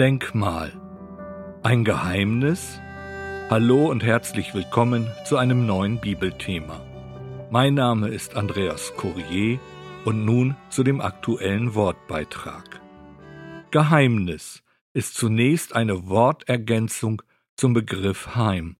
Denkmal. 0.00 0.72
Ein 1.62 1.84
Geheimnis? 1.84 2.80
Hallo 3.50 3.90
und 3.90 4.02
herzlich 4.02 4.54
willkommen 4.54 5.06
zu 5.26 5.36
einem 5.36 5.66
neuen 5.66 6.00
Bibelthema. 6.00 6.80
Mein 7.50 7.74
Name 7.74 8.08
ist 8.08 8.34
Andreas 8.34 8.94
Courier 8.96 9.60
und 10.06 10.24
nun 10.24 10.56
zu 10.70 10.84
dem 10.84 11.02
aktuellen 11.02 11.74
Wortbeitrag. 11.74 12.80
Geheimnis 13.72 14.62
ist 14.94 15.16
zunächst 15.16 15.76
eine 15.76 16.08
Wortergänzung 16.08 17.20
zum 17.58 17.74
Begriff 17.74 18.34
Heim. 18.34 18.78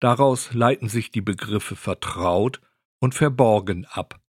Daraus 0.00 0.52
leiten 0.52 0.90
sich 0.90 1.10
die 1.10 1.22
Begriffe 1.22 1.76
vertraut 1.76 2.60
und 3.00 3.14
verborgen 3.14 3.86
ab. 3.86 4.20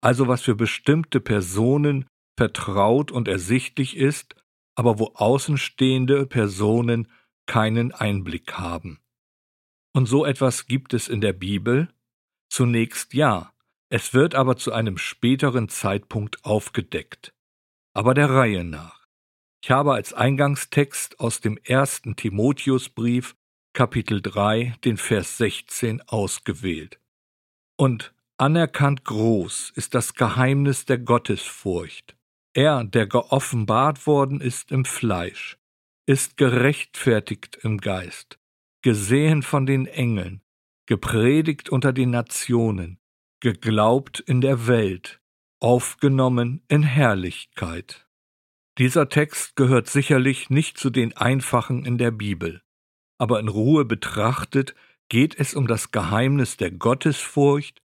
Also 0.00 0.28
was 0.28 0.42
für 0.42 0.54
bestimmte 0.54 1.18
Personen 1.18 2.06
vertraut 2.36 3.10
und 3.10 3.26
ersichtlich 3.26 3.96
ist, 3.96 4.36
aber 4.78 5.00
wo 5.00 5.06
außenstehende 5.14 6.24
Personen 6.26 7.08
keinen 7.46 7.90
Einblick 7.90 8.52
haben. 8.52 9.00
Und 9.92 10.06
so 10.06 10.24
etwas 10.24 10.68
gibt 10.68 10.94
es 10.94 11.08
in 11.08 11.20
der 11.20 11.32
Bibel? 11.32 11.88
Zunächst 12.48 13.12
ja, 13.12 13.52
es 13.88 14.14
wird 14.14 14.36
aber 14.36 14.56
zu 14.56 14.72
einem 14.72 14.96
späteren 14.96 15.68
Zeitpunkt 15.68 16.44
aufgedeckt. 16.44 17.34
Aber 17.92 18.14
der 18.14 18.30
Reihe 18.30 18.62
nach. 18.62 19.08
Ich 19.64 19.72
habe 19.72 19.94
als 19.94 20.12
Eingangstext 20.12 21.18
aus 21.18 21.40
dem 21.40 21.58
ersten 21.64 22.14
Timotheusbrief 22.14 23.34
Kapitel 23.72 24.22
3 24.22 24.76
den 24.84 24.96
Vers 24.96 25.38
16 25.38 26.02
ausgewählt. 26.02 27.00
Und 27.76 28.14
anerkannt 28.36 29.04
groß 29.04 29.72
ist 29.74 29.94
das 29.94 30.14
Geheimnis 30.14 30.84
der 30.84 30.98
Gottesfurcht. 30.98 32.17
Er, 32.54 32.84
der 32.84 33.06
geoffenbart 33.06 34.06
worden 34.06 34.40
ist 34.40 34.72
im 34.72 34.84
Fleisch, 34.84 35.58
ist 36.06 36.36
gerechtfertigt 36.36 37.58
im 37.62 37.78
Geist, 37.78 38.38
gesehen 38.82 39.42
von 39.42 39.66
den 39.66 39.86
Engeln, 39.86 40.42
gepredigt 40.86 41.68
unter 41.68 41.92
den 41.92 42.10
Nationen, 42.10 42.98
geglaubt 43.40 44.20
in 44.20 44.40
der 44.40 44.66
Welt, 44.66 45.20
aufgenommen 45.60 46.62
in 46.68 46.82
Herrlichkeit. 46.82 48.08
Dieser 48.78 49.08
Text 49.08 49.56
gehört 49.56 49.88
sicherlich 49.88 50.50
nicht 50.50 50.78
zu 50.78 50.90
den 50.90 51.16
einfachen 51.16 51.84
in 51.84 51.98
der 51.98 52.12
Bibel, 52.12 52.62
aber 53.18 53.40
in 53.40 53.48
Ruhe 53.48 53.84
betrachtet 53.84 54.74
geht 55.08 55.38
es 55.38 55.54
um 55.54 55.66
das 55.66 55.90
Geheimnis 55.90 56.56
der 56.56 56.70
Gottesfurcht, 56.70 57.82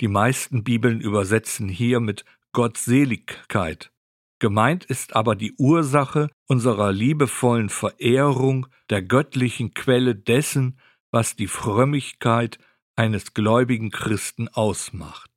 die 0.00 0.08
meisten 0.08 0.64
Bibeln 0.64 1.00
übersetzen 1.00 1.68
hier 1.68 2.00
mit 2.00 2.24
Gottseligkeit, 2.52 3.90
Gemeint 4.38 4.84
ist 4.84 5.16
aber 5.16 5.36
die 5.36 5.54
Ursache 5.58 6.28
unserer 6.46 6.92
liebevollen 6.92 7.68
Verehrung 7.68 8.66
der 8.90 9.02
göttlichen 9.02 9.74
Quelle 9.74 10.14
dessen, 10.14 10.78
was 11.10 11.36
die 11.36 11.46
Frömmigkeit 11.46 12.58
eines 12.96 13.34
gläubigen 13.34 13.90
Christen 13.90 14.48
ausmacht. 14.48 15.30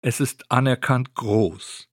Es 0.00 0.20
ist 0.20 0.50
anerkannt 0.50 1.14
groß, 1.14 1.88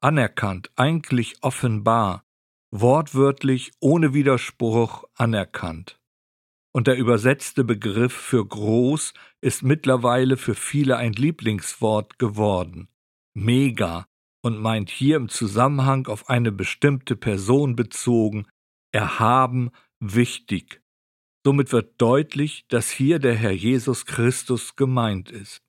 anerkannt, 0.00 0.70
eigentlich 0.76 1.42
offenbar, 1.42 2.24
wortwörtlich 2.70 3.72
ohne 3.80 4.14
Widerspruch 4.14 5.04
anerkannt. 5.14 6.00
Und 6.72 6.86
der 6.86 6.96
übersetzte 6.96 7.64
Begriff 7.64 8.14
für 8.14 8.46
groß 8.46 9.12
ist 9.40 9.62
mittlerweile 9.62 10.36
für 10.36 10.54
viele 10.54 10.96
ein 10.96 11.12
Lieblingswort 11.12 12.18
geworden. 12.18 12.88
Mega, 13.34 14.06
und 14.42 14.58
meint 14.58 14.90
hier 14.90 15.16
im 15.16 15.28
Zusammenhang 15.28 16.06
auf 16.06 16.28
eine 16.28 16.52
bestimmte 16.52 17.16
Person 17.16 17.76
bezogen, 17.76 18.46
erhaben, 18.92 19.70
wichtig. 20.00 20.82
Somit 21.44 21.72
wird 21.72 22.00
deutlich, 22.00 22.66
dass 22.68 22.90
hier 22.90 23.18
der 23.18 23.34
Herr 23.34 23.52
Jesus 23.52 24.06
Christus 24.06 24.76
gemeint 24.76 25.30
ist. 25.30 25.62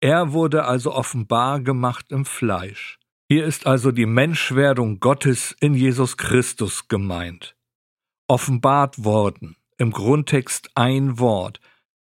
Er 0.00 0.32
wurde 0.32 0.64
also 0.64 0.92
offenbar 0.92 1.60
gemacht 1.60 2.10
im 2.10 2.24
Fleisch. 2.24 2.98
Hier 3.28 3.44
ist 3.46 3.66
also 3.66 3.92
die 3.92 4.06
Menschwerdung 4.06 5.00
Gottes 5.00 5.56
in 5.60 5.74
Jesus 5.74 6.16
Christus 6.16 6.88
gemeint. 6.88 7.56
Offenbart 8.28 9.04
worden, 9.04 9.56
im 9.78 9.90
Grundtext 9.90 10.70
ein 10.74 11.18
Wort, 11.18 11.60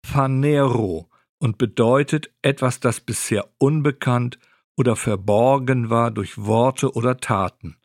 Phanero, 0.05 1.09
und 1.37 1.57
bedeutet 1.57 2.31
etwas, 2.41 2.79
das 2.79 3.01
bisher 3.01 3.49
unbekannt, 3.57 4.39
oder 4.81 4.95
verborgen 4.95 5.91
war 5.91 6.09
durch 6.09 6.39
Worte 6.39 6.95
oder 6.95 7.17
Taten. 7.17 7.77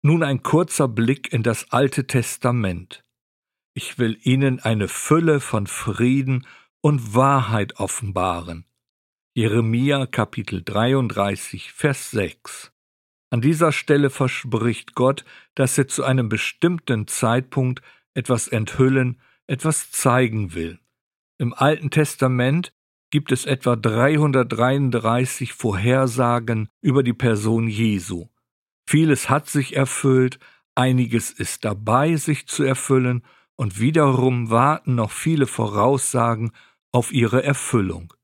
Nun 0.00 0.22
ein 0.22 0.42
kurzer 0.42 0.88
Blick 0.88 1.30
in 1.34 1.42
das 1.42 1.70
Alte 1.70 2.06
Testament. 2.06 3.04
Ich 3.74 3.98
will 3.98 4.18
Ihnen 4.22 4.58
eine 4.58 4.88
Fülle 4.88 5.40
von 5.40 5.66
Frieden 5.66 6.46
und 6.80 7.14
Wahrheit 7.14 7.78
offenbaren. 7.78 8.64
Jeremia 9.34 10.06
Kapitel 10.06 10.62
33 10.64 11.74
Vers 11.74 12.10
6 12.10 12.72
An 13.28 13.42
dieser 13.42 13.70
Stelle 13.70 14.08
verspricht 14.08 14.94
Gott, 14.94 15.26
dass 15.54 15.76
er 15.76 15.88
zu 15.88 16.04
einem 16.04 16.30
bestimmten 16.30 17.06
Zeitpunkt 17.06 17.82
etwas 18.14 18.48
enthüllen, 18.48 19.20
etwas 19.46 19.90
zeigen 19.90 20.54
will. 20.54 20.78
Im 21.36 21.52
Alten 21.52 21.90
Testament 21.90 22.72
gibt 23.10 23.32
es 23.32 23.44
etwa 23.44 23.76
333 23.76 25.52
Vorhersagen 25.52 26.68
über 26.80 27.02
die 27.02 27.12
Person 27.12 27.68
Jesu. 27.68 28.28
Vieles 28.88 29.28
hat 29.28 29.48
sich 29.48 29.76
erfüllt, 29.76 30.38
einiges 30.74 31.30
ist 31.30 31.64
dabei, 31.64 32.16
sich 32.16 32.46
zu 32.46 32.64
erfüllen, 32.64 33.24
und 33.56 33.78
wiederum 33.78 34.50
warten 34.50 34.94
noch 34.94 35.10
viele 35.10 35.46
Voraussagen 35.46 36.52
auf 36.92 37.12
ihre 37.12 37.42
Erfüllung. 37.42 38.14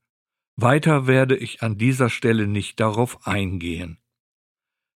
Weiter 0.57 1.07
werde 1.07 1.37
ich 1.37 1.63
an 1.63 1.77
dieser 1.77 2.09
Stelle 2.09 2.47
nicht 2.47 2.81
darauf 2.81 3.27
eingehen. 3.27 3.99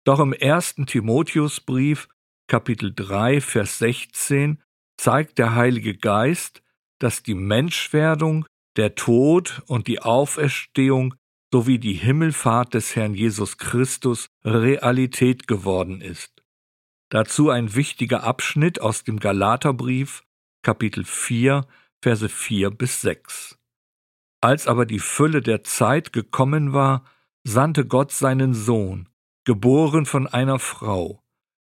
Doch 0.04 0.18
im 0.18 0.32
ersten 0.32 0.86
Timotheusbrief, 0.86 2.08
Kapitel 2.46 2.94
3, 2.94 3.42
Vers 3.42 3.78
16, 3.78 4.62
zeigt 4.96 5.38
der 5.38 5.54
Heilige 5.54 5.94
Geist, 5.94 6.62
dass 6.98 7.22
die 7.22 7.34
Menschwerdung 7.34 8.46
der 8.76 8.94
Tod 8.94 9.62
und 9.66 9.86
die 9.86 10.00
Auferstehung 10.00 11.14
sowie 11.52 11.78
die 11.78 11.94
Himmelfahrt 11.94 12.74
des 12.74 12.94
Herrn 12.94 13.14
Jesus 13.14 13.58
Christus 13.58 14.30
Realität 14.44 15.48
geworden 15.48 16.00
ist. 16.00 16.42
Dazu 17.08 17.50
ein 17.50 17.74
wichtiger 17.74 18.22
Abschnitt 18.22 18.80
aus 18.80 19.02
dem 19.02 19.18
Galaterbrief, 19.18 20.22
Kapitel 20.62 21.04
4, 21.04 21.66
Verse 22.00 22.28
4 22.28 22.70
bis 22.70 23.00
6. 23.00 23.58
Als 24.40 24.68
aber 24.68 24.86
die 24.86 25.00
Fülle 25.00 25.42
der 25.42 25.64
Zeit 25.64 26.12
gekommen 26.12 26.72
war, 26.72 27.04
sandte 27.42 27.84
Gott 27.84 28.12
seinen 28.12 28.54
Sohn, 28.54 29.08
geboren 29.44 30.06
von 30.06 30.26
einer 30.26 30.58
Frau, 30.58 31.22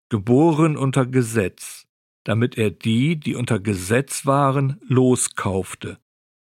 geboren 0.08 0.76
unter 0.76 1.06
Gesetz, 1.06 1.86
damit 2.24 2.58
er 2.58 2.70
die, 2.70 3.18
die 3.18 3.36
unter 3.36 3.60
Gesetz 3.60 4.26
waren, 4.26 4.80
loskaufte, 4.82 5.98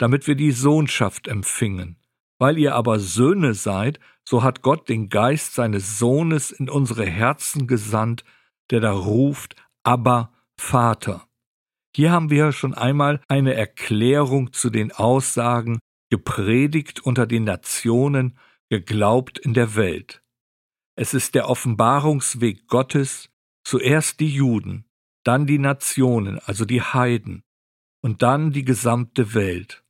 damit 0.04 0.28
wir 0.28 0.36
die 0.36 0.52
Sohnschaft 0.52 1.30
empfingen. 1.30 1.96
Weil 2.38 2.58
ihr 2.58 2.76
aber 2.76 3.00
Söhne 3.00 3.54
seid, 3.54 4.02
so 4.28 4.44
hat 4.44 4.62
Gott 4.62 4.90
den 4.90 5.08
Geist 5.08 5.54
seines 5.54 5.98
Sohnes 5.98 6.52
in 6.52 6.70
unsere 6.70 7.06
Herzen 7.06 7.68
gesandt, 7.68 8.26
der 8.70 8.82
da 8.82 8.92
ruft, 8.92 9.56
aber 9.82 10.34
Vater. 10.60 11.26
Hier 11.96 12.12
haben 12.12 12.30
wir 12.30 12.52
schon 12.52 12.74
einmal 12.74 13.22
eine 13.30 13.54
Erklärung 13.54 14.52
zu 14.52 14.70
den 14.70 14.92
Aussagen, 14.92 15.80
gepredigt 16.10 17.00
unter 17.00 17.26
den 17.26 17.46
Nationen, 17.46 18.38
geglaubt 18.70 19.40
in 19.40 19.54
der 19.54 19.76
Welt. 19.78 20.22
Es 20.98 21.14
ist 21.14 21.34
der 21.34 21.48
Offenbarungsweg 21.48 22.68
Gottes, 22.68 23.30
zuerst 23.64 24.20
die 24.20 24.28
Juden, 24.28 24.84
dann 25.24 25.48
die 25.48 25.60
Nationen, 25.60 26.40
also 26.40 26.66
die 26.66 26.82
Heiden, 26.82 27.46
und 28.02 28.22
dann 28.22 28.52
die 28.52 28.66
gesamte 28.66 29.34
Welt 29.34 29.83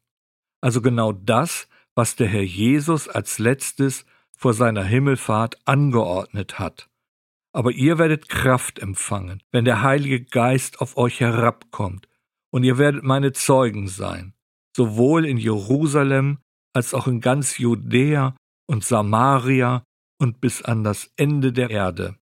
also 0.64 0.82
genau 0.82 1.12
das, 1.12 1.68
was 1.94 2.16
der 2.16 2.28
Herr 2.28 2.42
Jesus 2.44 3.10
als 3.10 3.38
letztes 3.38 4.06
vor 4.38 4.54
seiner 4.54 4.84
Himmelfahrt 4.86 5.58
angeordnet 5.66 6.58
hat. 6.58 6.90
Aber 7.52 7.72
ihr 7.72 7.98
werdet 7.98 8.30
Kraft 8.30 8.80
empfangen, 8.80 9.44
wenn 9.52 9.66
der 9.66 9.84
Heilige 9.84 10.24
Geist 10.24 10.80
auf 10.80 10.96
euch 10.96 11.20
herabkommt, 11.20 12.08
und 12.50 12.64
ihr 12.64 12.78
werdet 12.78 13.04
meine 13.04 13.34
Zeugen 13.34 13.90
sein, 13.90 14.34
sowohl 14.76 15.26
in 15.26 15.38
Jerusalem 15.38 16.38
als 16.74 16.94
auch 16.94 17.08
in 17.08 17.20
ganz 17.20 17.58
Judäa 17.58 18.36
und 18.66 18.86
Samaria 18.86 19.84
und 20.18 20.40
bis 20.40 20.62
an 20.62 20.84
das 20.86 21.12
Ende 21.18 21.52
der 21.52 21.72
Erde. 21.72 22.16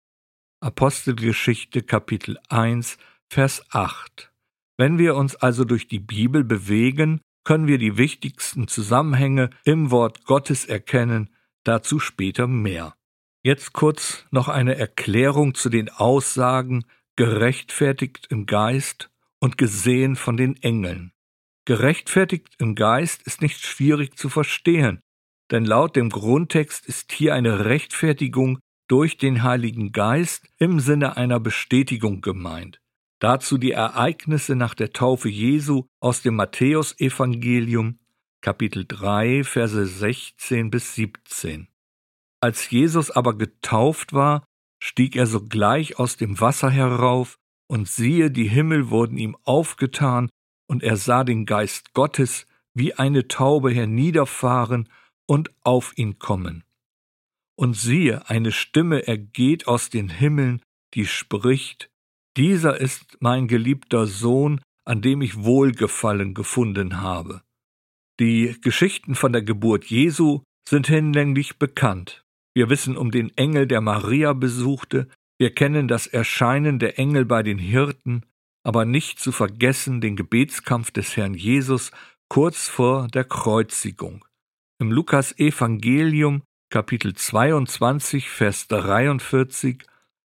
Apostelgeschichte 0.62 1.84
Kapitel 1.84 2.40
1, 2.50 2.98
Vers 3.30 3.64
8. 3.70 4.32
Wenn 4.78 4.98
wir 4.98 5.16
uns 5.16 5.36
also 5.36 5.64
durch 5.64 5.88
die 5.88 6.00
Bibel 6.00 6.44
bewegen, 6.44 7.22
können 7.44 7.68
wir 7.68 7.78
die 7.78 7.98
wichtigsten 7.98 8.68
Zusammenhänge 8.68 9.50
im 9.64 9.92
Wort 9.92 10.26
Gottes 10.26 10.66
erkennen, 10.66 11.30
dazu 11.64 12.00
später 12.00 12.48
mehr. 12.48 12.96
Jetzt 13.44 13.74
kurz 13.74 14.26
noch 14.32 14.48
eine 14.48 14.76
Erklärung 14.76 15.56
zu 15.56 15.70
den 15.70 15.90
Aussagen 15.90 16.86
gerechtfertigt 17.16 18.28
im 18.30 18.46
Geist 18.46 19.10
und 19.40 19.58
gesehen 19.58 20.16
von 20.16 20.38
den 20.38 20.62
Engeln. 20.62 21.12
Gerechtfertigt 21.66 22.56
im 22.60 22.76
Geist 22.76 23.24
ist 23.24 23.42
nicht 23.42 23.62
schwierig 23.62 24.18
zu 24.18 24.30
verstehen, 24.30 25.02
denn 25.52 25.66
laut 25.66 25.96
dem 25.96 26.10
Grundtext 26.10 26.86
ist 26.86 27.12
hier 27.12 27.34
eine 27.34 27.66
Rechtfertigung 27.66 28.60
durch 28.88 29.18
den 29.18 29.44
Heiligen 29.44 29.92
Geist 29.92 30.48
im 30.58 30.80
Sinne 30.80 31.18
einer 31.18 31.40
Bestätigung 31.40 32.22
gemeint. 32.22 32.81
Dazu 33.22 33.60
die 33.60 33.72
Ereignisse 33.72 34.56
nach 34.56 34.74
der 34.74 34.94
Taufe 34.94 35.30
Jesu 35.30 35.86
aus 36.00 36.24
dem 36.24 36.36
Matthäusevangelium 36.38 38.00
Kapitel 38.42 38.84
3 38.88 39.44
Verse 39.44 39.86
16 39.86 40.72
bis 40.72 40.96
17. 40.96 41.68
Als 42.40 42.72
Jesus 42.72 43.12
aber 43.12 43.38
getauft 43.38 44.14
war, 44.14 44.44
stieg 44.82 45.16
er 45.16 45.28
sogleich 45.28 46.00
aus 46.00 46.18
dem 46.18 46.40
Wasser 46.40 46.72
herauf, 46.72 47.38
und 47.68 47.88
siehe, 47.88 48.32
die 48.32 48.50
Himmel 48.50 48.90
wurden 48.90 49.18
ihm 49.18 49.38
aufgetan, 49.44 50.32
und 50.68 50.82
er 50.82 50.98
sah 50.98 51.24
den 51.24 51.46
Geist 51.46 51.94
Gottes 51.94 52.48
wie 52.74 52.96
eine 52.96 53.28
Taube 53.28 53.70
herniederfahren 53.70 54.90
und 55.28 55.52
auf 55.64 55.96
ihn 55.96 56.18
kommen. 56.18 56.64
Und 57.56 57.76
siehe, 57.76 58.28
eine 58.30 58.52
Stimme 58.52 59.06
ergeht 59.06 59.68
aus 59.68 59.92
den 59.92 60.10
Himmeln, 60.10 60.64
die 60.96 61.06
spricht, 61.06 61.92
Dieser 62.38 62.80
ist 62.80 63.18
mein 63.20 63.48
geliebter 63.48 64.08
Sohn, 64.08 64.62
an 64.86 65.02
dem 65.02 65.22
ich 65.22 65.44
Wohlgefallen 65.44 66.34
gefunden 66.34 67.02
habe. 67.02 67.42
Die 68.20 68.56
Geschichten 68.62 69.16
von 69.16 69.34
der 69.34 69.42
Geburt 69.42 69.86
Jesu 69.86 70.44
sind 70.68 70.88
hinlänglich 70.88 71.58
bekannt. 71.60 72.24
Wir 72.54 72.70
wissen 72.70 72.98
um 72.98 73.12
den 73.12 73.36
Engel, 73.38 73.68
der 73.68 73.82
Maria 73.82 74.34
besuchte, 74.34 75.08
wir 75.40 75.54
kennen 75.54 75.88
das 75.88 76.08
Erscheinen 76.08 76.78
der 76.78 77.00
Engel 77.00 77.26
bei 77.26 77.42
den 77.42 77.58
Hirten, 77.58 78.26
aber 78.64 78.86
nicht 78.86 79.20
zu 79.20 79.32
vergessen 79.32 80.00
den 80.00 80.16
Gebetskampf 80.16 80.92
des 80.92 81.18
Herrn 81.18 81.34
Jesus 81.34 81.92
kurz 82.30 82.68
vor 82.68 83.08
der 83.08 83.24
Kreuzigung. 83.24 84.24
Im 84.80 84.92
Lukas 84.92 85.38
Evangelium 85.38 86.44
Kapitel 86.70 87.14
22 87.14 88.30
Vers 88.30 88.68
43 88.68 89.84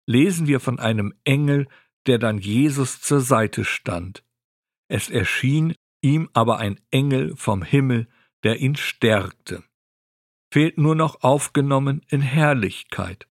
lesen 0.08 0.48
wir 0.48 0.60
von 0.60 0.80
einem 0.80 1.14
Engel, 1.24 1.68
der 2.08 2.18
dann 2.18 2.38
Jesus 2.38 3.02
zur 3.02 3.22
Seite 3.22 3.66
stand. 3.66 4.24
Es 4.88 5.10
erschien 5.10 5.76
ihm 6.02 6.30
aber 6.34 6.58
ein 6.58 6.80
Engel 6.92 7.36
vom 7.36 7.64
Himmel, 7.64 8.08
der 8.44 8.60
ihn 8.60 8.76
stärkte. 8.76 9.64
Fehlt 10.52 10.78
nur 10.78 10.96
noch 10.96 11.24
aufgenommen 11.24 12.02
in 12.10 12.22
Herrlichkeit. 12.22 13.28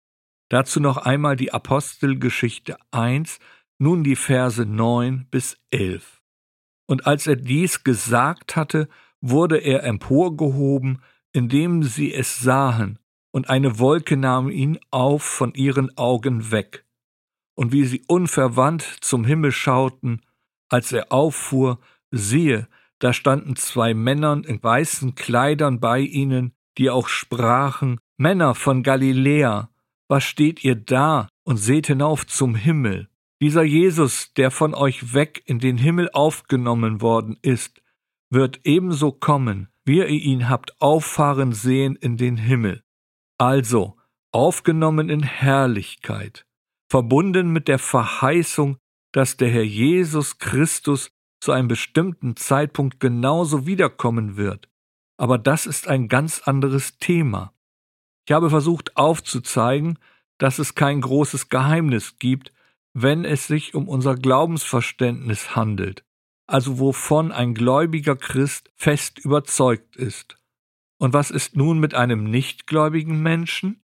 Dazu 0.50 0.80
noch 0.80 0.98
einmal 0.98 1.36
die 1.36 1.54
Apostelgeschichte 1.54 2.78
1, 2.92 3.40
nun 3.78 4.04
die 4.04 4.16
Verse 4.16 4.66
9 4.66 5.28
bis 5.30 5.58
11. 5.72 6.22
Und 6.88 7.06
als 7.06 7.28
er 7.28 7.36
dies 7.36 7.84
gesagt 7.84 8.56
hatte, 8.56 8.90
wurde 9.22 9.58
er 9.58 9.84
emporgehoben, 9.84 11.02
indem 11.34 11.84
sie 11.84 12.14
es 12.14 12.40
sahen, 12.40 13.00
und 13.32 13.50
eine 13.50 13.78
Wolke 13.78 14.18
nahm 14.18 14.50
ihn 14.50 14.80
auf 14.90 15.24
von 15.24 15.54
ihren 15.54 15.96
Augen 15.98 16.52
weg. 16.52 16.86
Und 17.60 17.74
wie 17.74 17.84
sie 17.84 18.06
unverwandt 18.08 18.84
zum 19.02 19.26
Himmel 19.26 19.52
schauten, 19.52 20.22
als 20.70 20.94
er 20.94 21.12
auffuhr, 21.12 21.78
siehe, 22.10 22.70
da 23.00 23.12
standen 23.12 23.58
zwei 23.58 23.94
Männer 23.94 24.42
in 24.46 24.64
weißen 24.64 25.16
Kleidern 25.16 25.82
bei 25.82 26.00
ihnen, 26.00 26.54
die 26.78 26.90
auch 26.90 27.10
sprachen, 27.10 28.00
Männer 28.16 28.56
von 28.56 28.82
Galiläa, 28.82 29.70
was 30.08 30.24
steht 30.24 30.64
ihr 30.64 30.76
da 30.76 31.28
und 31.44 31.58
seht 31.58 31.88
hinauf 31.88 32.26
zum 32.26 32.56
Himmel? 32.56 33.10
Dieser 33.42 33.64
Jesus, 33.64 34.34
der 34.36 34.52
von 34.52 34.74
euch 34.74 35.14
weg 35.14 35.44
in 35.46 35.60
den 35.60 35.78
Himmel 35.78 36.10
aufgenommen 36.14 37.02
worden 37.02 37.38
ist, 37.42 37.82
wird 38.30 38.62
ebenso 38.64 39.12
kommen, 39.12 39.68
wie 39.84 39.98
ihr 39.98 40.08
ihn 40.08 40.48
habt 40.48 40.82
auffahren 40.82 41.52
sehen 41.52 41.98
in 41.98 42.16
den 42.16 42.38
Himmel. 42.38 42.84
Also, 43.38 43.98
aufgenommen 44.32 45.10
in 45.10 45.24
Herrlichkeit, 45.24 46.46
verbunden 46.90 47.52
mit 47.52 47.68
der 47.68 47.80
Verheißung, 47.80 48.78
dass 49.12 49.38
der 49.38 49.50
Herr 49.50 49.64
Jesus 49.64 50.40
Christus 50.40 51.12
zu 51.40 51.52
einem 51.52 51.68
bestimmten 51.68 52.36
Zeitpunkt 52.36 53.00
genauso 53.00 53.66
wiederkommen 53.66 54.36
wird. 54.36 54.68
Aber 55.18 55.38
das 55.38 55.66
ist 55.66 55.88
ein 55.88 56.08
ganz 56.08 56.42
anderes 56.42 56.98
Thema. 56.98 57.54
Ich 58.28 58.34
habe 58.34 58.50
versucht 58.50 58.98
aufzuzeigen, 58.98 60.00
dass 60.38 60.60
es 60.60 60.76
kein 60.76 61.02
großes 61.02 61.50
Geheimnis 61.50 62.18
gibt, 62.20 62.54
wenn 62.94 63.26
es 63.26 63.48
sich 63.48 63.76
um 63.76 63.88
unser 63.88 64.16
Glaubensverständnis 64.16 65.56
handelt, 65.56 66.04
also 66.48 66.80
wovon 66.80 67.32
ein 67.32 67.54
gläubiger 67.54 68.16
Christ 68.16 68.72
fest 68.76 69.20
überzeugt 69.20 69.96
ist. 69.96 70.38
Und 70.98 71.14
was 71.14 71.32
ist 71.32 71.56
nun 71.56 71.80
mit 71.80 71.94
einem 71.94 72.24
nichtgläubigen 72.26 73.22
Menschen? 73.22 73.84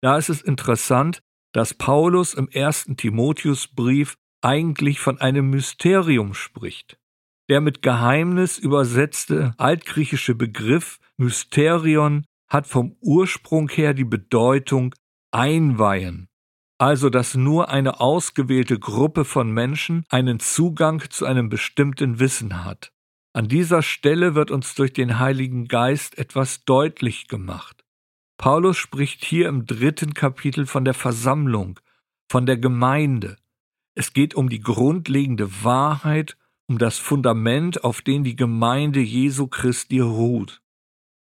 Da 0.00 0.16
ist 0.16 0.28
es 0.28 0.42
interessant, 0.42 1.22
dass 1.52 1.74
Paulus 1.74 2.34
im 2.34 2.48
ersten 2.48 2.96
Timotheusbrief 2.96 4.16
eigentlich 4.40 5.00
von 5.00 5.20
einem 5.20 5.50
Mysterium 5.50 6.34
spricht. 6.34 6.98
Der 7.48 7.60
mit 7.60 7.82
Geheimnis 7.82 8.58
übersetzte 8.58 9.52
altgriechische 9.58 10.34
Begriff 10.34 10.98
Mysterion 11.16 12.24
hat 12.48 12.66
vom 12.66 12.96
Ursprung 13.00 13.68
her 13.68 13.94
die 13.94 14.04
Bedeutung 14.04 14.94
einweihen, 15.30 16.28
also 16.78 17.10
dass 17.10 17.34
nur 17.34 17.68
eine 17.68 18.00
ausgewählte 18.00 18.78
Gruppe 18.78 19.24
von 19.24 19.50
Menschen 19.50 20.04
einen 20.08 20.40
Zugang 20.40 21.04
zu 21.10 21.26
einem 21.26 21.48
bestimmten 21.48 22.20
Wissen 22.20 22.64
hat. 22.64 22.92
An 23.34 23.48
dieser 23.48 23.82
Stelle 23.82 24.34
wird 24.34 24.50
uns 24.50 24.74
durch 24.74 24.92
den 24.92 25.18
Heiligen 25.18 25.66
Geist 25.66 26.18
etwas 26.18 26.64
deutlich 26.64 27.28
gemacht. 27.28 27.81
Paulus 28.38 28.76
spricht 28.76 29.24
hier 29.24 29.48
im 29.48 29.66
dritten 29.66 30.14
Kapitel 30.14 30.66
von 30.66 30.84
der 30.84 30.94
Versammlung, 30.94 31.78
von 32.28 32.46
der 32.46 32.56
Gemeinde. 32.56 33.36
Es 33.94 34.12
geht 34.12 34.34
um 34.34 34.48
die 34.48 34.60
grundlegende 34.60 35.64
Wahrheit, 35.64 36.36
um 36.66 36.78
das 36.78 36.98
Fundament, 36.98 37.84
auf 37.84 38.02
dem 38.02 38.24
die 38.24 38.36
Gemeinde 38.36 39.00
Jesu 39.00 39.46
Christi 39.46 40.00
ruht. 40.00 40.62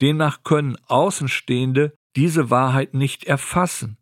Demnach 0.01 0.43
können 0.43 0.77
Außenstehende 0.87 1.97
diese 2.15 2.49
Wahrheit 2.49 2.93
nicht 2.93 3.25
erfassen. 3.25 3.97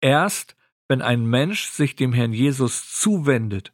Erst 0.00 0.56
wenn 0.88 1.02
ein 1.02 1.26
Mensch 1.26 1.66
sich 1.66 1.96
dem 1.96 2.12
Herrn 2.12 2.32
Jesus 2.32 2.92
zuwendet 2.92 3.72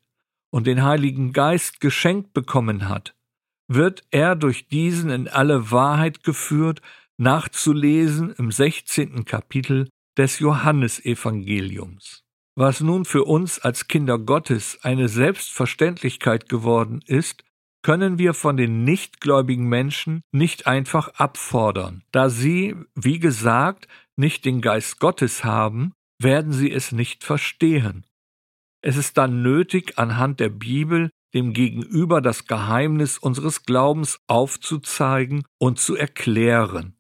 und 0.51 0.67
den 0.67 0.83
Heiligen 0.83 1.33
Geist 1.33 1.81
geschenkt 1.81 2.33
bekommen 2.33 2.89
hat, 2.89 3.15
wird 3.69 4.03
er 4.11 4.37
durch 4.37 4.69
diesen 4.69 5.11
in 5.11 5.29
alle 5.29 5.71
Wahrheit 5.71 6.23
geführt, 6.23 6.83
nachzulesen 7.19 8.35
im 8.39 8.51
16. 8.51 9.25
Kapitel 9.25 9.89
des 10.17 10.39
Johannesevangeliums. 10.39 12.23
Was 12.57 12.81
nun 12.81 13.05
für 13.05 13.25
uns 13.25 13.59
als 13.59 13.89
Kinder 13.89 14.19
Gottes 14.19 14.79
eine 14.83 15.09
Selbstverständlichkeit 15.09 16.49
geworden 16.49 17.03
ist, 17.07 17.45
können 17.83 18.19
wir 18.19 18.33
von 18.33 18.57
den 18.57 18.85
nichtgläubigen 18.85 19.69
Menschen 19.69 20.23
nicht 20.33 20.67
einfach 20.67 21.09
abfordern. 21.17 22.03
Da 22.13 22.31
sie, 22.31 22.77
wie 22.95 23.19
gesagt, 23.19 23.89
nicht 24.17 24.45
den 24.45 24.61
Geist 24.61 25.01
Gottes 25.01 25.45
haben, 25.45 25.93
werden 26.21 26.53
sie 26.53 26.71
es 26.71 26.93
nicht 26.93 27.25
verstehen. 27.25 28.07
Es 28.81 28.97
ist 28.97 29.19
dann 29.19 29.43
nötig, 29.43 29.99
anhand 29.99 30.41
der 30.41 30.49
Bibel 30.49 31.11
dem 31.35 31.53
Gegenüber 31.53 32.21
das 32.21 32.47
Geheimnis 32.47 33.19
unseres 33.19 33.65
Glaubens 33.65 34.21
aufzuzeigen 34.29 35.45
und 35.59 35.79
zu 35.79 35.97
erklären. 35.97 36.94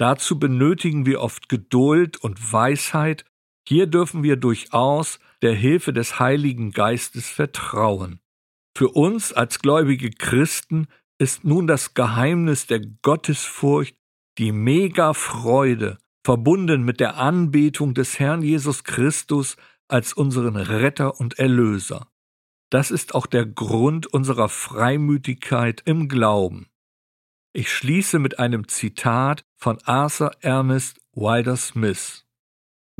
Dazu 0.00 0.38
benötigen 0.38 1.04
wir 1.04 1.20
oft 1.20 1.50
Geduld 1.50 2.16
und 2.16 2.54
Weisheit 2.54 3.26
hier 3.68 3.86
dürfen 3.86 4.22
wir 4.22 4.36
durchaus 4.36 5.20
der 5.42 5.54
Hilfe 5.54 5.92
des 5.92 6.18
Heiligen 6.18 6.70
Geistes 6.70 7.28
vertrauen. 7.28 8.20
Für 8.74 8.88
uns 8.88 9.34
als 9.34 9.58
gläubige 9.58 10.08
Christen 10.08 10.86
ist 11.18 11.44
nun 11.44 11.66
das 11.66 11.92
Geheimnis 11.92 12.66
der 12.66 12.80
Gottesfurcht 12.80 13.94
die 14.38 14.52
Mega-Freude, 14.52 15.98
verbunden 16.24 16.82
mit 16.82 16.98
der 16.98 17.18
Anbetung 17.18 17.92
des 17.92 18.18
Herrn 18.18 18.40
Jesus 18.40 18.84
Christus 18.84 19.58
als 19.86 20.14
unseren 20.14 20.56
Retter 20.56 21.20
und 21.20 21.38
Erlöser. 21.38 22.08
Das 22.70 22.90
ist 22.90 23.14
auch 23.14 23.26
der 23.26 23.44
Grund 23.44 24.06
unserer 24.06 24.48
Freimütigkeit 24.48 25.82
im 25.84 26.08
Glauben. 26.08 26.69
Ich 27.52 27.72
schließe 27.72 28.18
mit 28.18 28.38
einem 28.38 28.68
Zitat 28.68 29.44
von 29.56 29.78
Arthur 29.84 30.32
Ernest 30.40 31.00
Wilder 31.12 31.56
Smith 31.56 32.24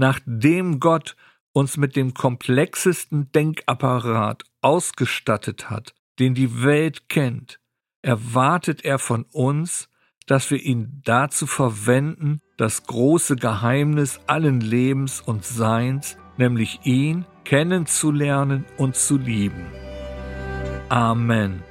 nachdem 0.01 0.81
Gott 0.81 1.15
uns 1.53 1.77
mit 1.77 1.95
dem 1.95 2.15
komplexesten 2.15 3.31
Denkapparat 3.33 4.45
ausgestattet 4.63 5.69
hat, 5.69 5.95
den 6.19 6.35
die 6.35 6.63
Welt 6.65 7.09
kennt, 7.09 7.61
erwartet 8.03 8.83
er 8.83 8.99
von 8.99 9.25
uns, 9.31 9.89
dass 10.27 10.51
wir 10.51 10.63
ihn 10.63 11.03
dazu 11.05 11.47
verwenden, 11.47 12.41
das 12.57 12.85
große 12.85 13.37
Geheimnis 13.37 14.21
allen 14.27 14.61
Lebens 14.61 15.21
und 15.21 15.45
Seins, 15.45 16.17
nämlich 16.39 16.81
ihn 16.85 17.27
kennenzulernen 17.45 18.65
und 18.79 18.97
zu 18.97 19.19
lieben. 19.19 19.67
Amen. 20.89 21.63